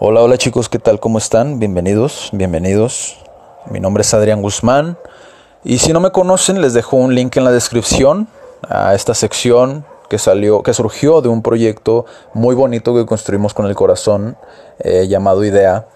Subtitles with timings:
[0.00, 1.00] Hola, hola chicos, ¿qué tal?
[1.00, 1.58] ¿Cómo están?
[1.58, 3.16] Bienvenidos, bienvenidos.
[3.68, 4.96] Mi nombre es Adrián Guzmán
[5.64, 8.28] y si no me conocen les dejo un link en la descripción
[8.62, 13.66] a esta sección que salió, que surgió de un proyecto muy bonito que construimos con
[13.66, 14.36] el corazón
[14.78, 15.88] eh, llamado Idea,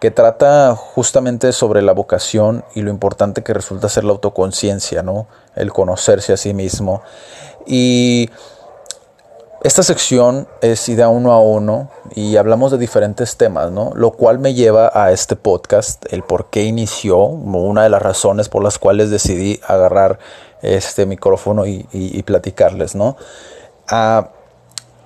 [0.00, 5.28] que trata justamente sobre la vocación y lo importante que resulta ser la autoconciencia, ¿no?
[5.54, 7.02] El conocerse a sí mismo.
[7.66, 8.30] Y
[9.64, 13.92] esta sección es idea uno a uno y hablamos de diferentes temas, ¿no?
[13.94, 18.50] Lo cual me lleva a este podcast, el por qué inició, una de las razones
[18.50, 20.18] por las cuales decidí agarrar
[20.60, 23.16] este micrófono y, platicarles, ¿no?
[23.88, 24.32] Ah,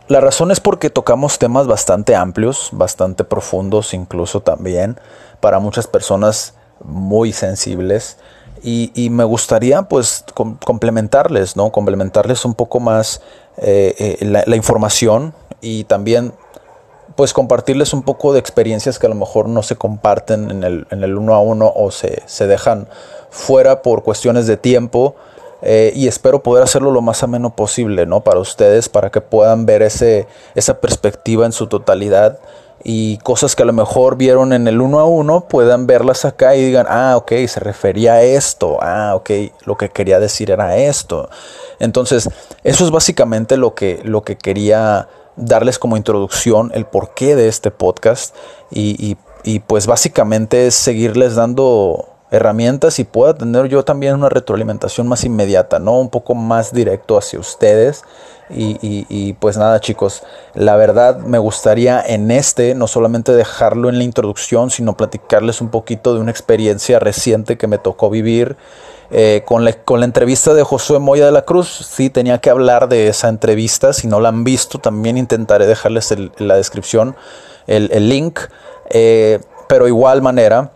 [0.09, 4.99] la razón es porque tocamos temas bastante amplios, bastante profundos incluso también,
[5.39, 8.19] para muchas personas muy sensibles.
[8.63, 11.71] Y, me gustaría pues complementarles, ¿no?
[11.71, 13.21] Complementarles un poco más
[13.57, 16.33] eh, eh, la, información y también
[17.17, 20.87] pues compartirles un poco de experiencias que a lo mejor no se comparten en el,
[20.91, 22.89] en el uno a uno o se, se dejan
[23.31, 25.17] fuera por cuestiones de tiempo.
[25.61, 28.21] Eh, y espero poder hacerlo lo más ameno posible, ¿no?
[28.21, 32.39] Para ustedes, para que puedan ver ese, esa perspectiva en su totalidad
[32.85, 36.55] y cosas que a lo mejor vieron en el uno a uno puedan verlas acá
[36.57, 39.31] y digan, ah, ok, se refería a esto, ah, ok,
[39.65, 41.29] lo que quería decir era esto.
[41.79, 42.29] Entonces,
[42.65, 47.71] eso es básicamente lo que, lo que quería darles como introducción, el porqué de este
[47.71, 48.35] podcast
[48.71, 55.09] y, y pues básicamente es seguirles dando herramientas y pueda tener yo también una retroalimentación
[55.09, 55.99] más inmediata, ¿no?
[55.99, 58.05] Un poco más directo hacia ustedes
[58.51, 60.23] y, pues nada chicos,
[60.55, 65.69] la verdad me gustaría en este no solamente dejarlo en la introducción, sino platicarles un
[65.69, 68.57] poquito de una experiencia reciente que me tocó vivir
[69.11, 71.69] eh, con, la, con, la, entrevista de Josué Moya de la Cruz.
[71.69, 76.11] Sí, tenía que hablar de esa entrevista, si no la han visto también intentaré dejarles
[76.13, 77.17] en la descripción
[77.67, 78.41] el, link,
[78.91, 80.73] eh, pero igual manera.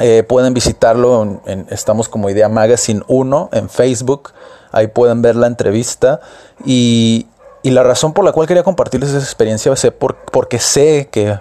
[0.00, 1.40] Eh, pueden visitarlo,
[1.70, 4.32] estamos como Idea Magazine 1 en Facebook.
[4.72, 6.20] Ahí pueden ver la entrevista.
[6.64, 7.26] Y,
[7.62, 9.86] la razón por la cual quería compartirles esa experiencia es
[10.30, 11.38] porque sé que,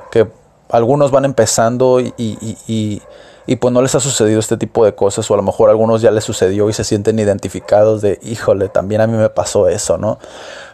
[0.69, 5.29] algunos van empezando y, y, pues no les ha sucedido este tipo de cosas.
[5.29, 8.69] O a lo mejor a algunos ya les sucedió y se sienten identificados de, híjole,
[8.69, 10.19] también a mí me pasó eso, ¿no?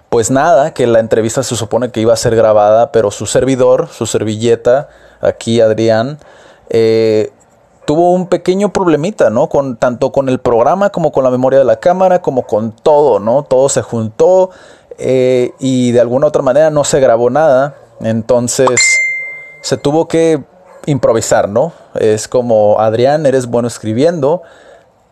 [0.09, 3.89] Pues nada, que la entrevista se supone que iba a ser grabada, pero su servidor,
[3.89, 4.89] su servilleta,
[5.21, 6.17] aquí Adrián,
[6.69, 7.31] eh,
[7.89, 9.49] tuvo un pequeño problemita, ¿no?
[9.49, 13.19] Con, tanto con el programa como con la memoria de la cámara, como con todo,
[13.19, 13.41] ¿no?
[13.41, 14.51] Todo se juntó
[14.99, 17.73] eh, y de alguna otra manera no se grabó nada.
[18.01, 18.79] Entonces
[19.61, 20.43] se tuvo que
[20.85, 21.73] improvisar, ¿no?
[21.95, 24.43] Es como, Adrián, eres bueno escribiendo,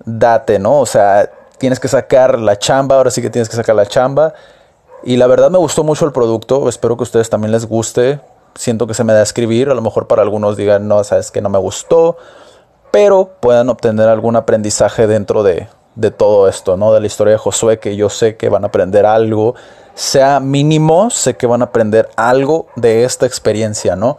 [0.06, 0.80] date, ¿no?
[0.80, 4.36] O sea, tienes que sacar la chamba, ahora sí que tienes que sacar la chamba.
[5.04, 8.20] Y la verdad me gustó mucho el producto, espero que a ustedes también les guste.
[8.54, 11.32] Siento que se me da a escribir, a lo mejor para algunos digan, no, sabes
[11.32, 12.18] que no me gustó
[12.98, 15.68] pero puedan obtener algún aprendizaje dentro de,
[16.18, 16.92] todo esto, ¿no?
[16.92, 19.54] De la historia de Josué, que yo sé que van a aprender algo,
[19.94, 24.18] sea mínimo, sé que van a aprender algo de esta experiencia, ¿no?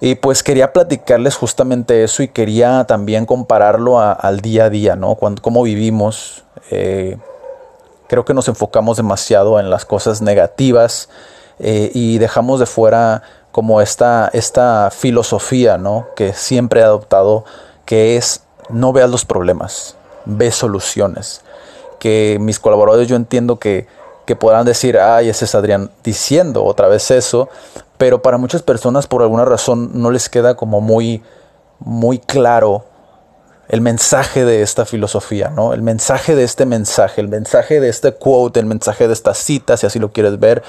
[0.00, 5.14] Y pues quería platicarles justamente eso y quería también compararlo al día a día, ¿no?
[5.14, 6.42] Cuando, cómo vivimos.
[6.72, 7.16] Eh,
[8.08, 11.08] creo que nos enfocamos demasiado en las cosas negativas
[11.60, 13.22] eh, y dejamos de fuera
[13.52, 16.08] como esta, esta filosofía, ¿no?
[16.16, 17.44] Que siempre he adoptado
[17.84, 21.42] que es no veas los problemas, ve soluciones.
[21.98, 23.86] Que mis colaboradores yo entiendo que,
[24.26, 27.48] que podrán decir, ay, ese es Adrián diciendo otra vez eso,
[27.98, 31.22] pero para muchas personas por alguna razón no les queda como muy,
[31.78, 32.84] muy claro
[33.68, 35.72] el mensaje de esta filosofía, ¿no?
[35.72, 39.76] El mensaje de este mensaje, el mensaje de este quote, el mensaje de esta cita,
[39.76, 40.62] si así lo quieres ver,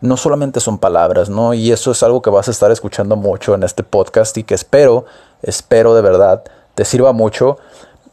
[0.00, 1.52] no solamente son palabras, ¿no?
[1.54, 4.54] Y eso es algo que vas a estar escuchando mucho en este podcast y que
[4.54, 5.04] espero,
[5.42, 6.44] espero de verdad
[6.78, 7.58] te sirva mucho.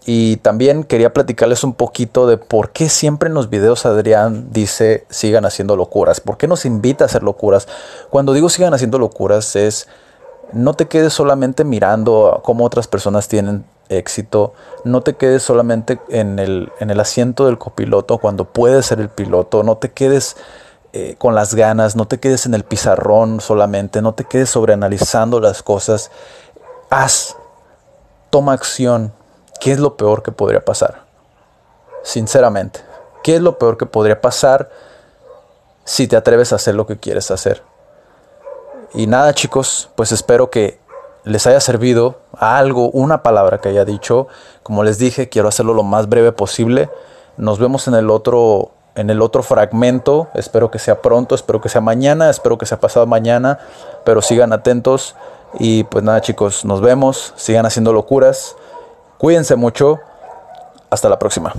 [0.08, 5.06] Y también quería platicarles un poquito de por qué siempre en los videos Adrián dice
[5.08, 6.20] sigan haciendo locuras.
[6.20, 7.68] ¿Por qué nos invita a hacer locuras?
[8.10, 9.88] Cuando digo sigan haciendo locuras es
[10.52, 14.54] no te quedes solamente mirando cómo otras personas tienen éxito.
[14.84, 19.10] No te quedes solamente en el, en el asiento del copiloto cuando puedes ser el
[19.10, 19.62] piloto.
[19.62, 20.38] No te quedes
[20.94, 21.96] eh, con las ganas.
[21.96, 24.02] No te quedes en el pizarrón solamente.
[24.02, 26.10] No te quedes sobreanalizando las cosas.
[26.90, 27.36] Haz
[28.36, 29.14] toma acción,
[29.62, 31.04] ¿qué es lo peor que podría pasar?
[32.04, 32.82] Sinceramente,
[33.24, 34.70] ¿qué es lo peor que podría pasar
[35.86, 37.64] si te atreves a hacer lo que quieres hacer?
[38.94, 40.82] Y nada chicos, pues espero que
[41.24, 44.28] les haya servido algo, una palabra que haya dicho.
[44.64, 46.90] Como les dije, quiero hacerlo lo más breve posible.
[47.38, 50.28] Nos vemos en el otro en el otro fragmento.
[50.34, 53.60] Espero que sea pronto, espero que sea mañana, espero que sea pasado mañana,
[54.04, 55.16] pero sigan atentos.
[55.60, 58.56] Y pues nada chicos, nos vemos, sigan haciendo locuras,
[59.18, 60.00] cuídense mucho,
[60.90, 61.54] hasta la próxima.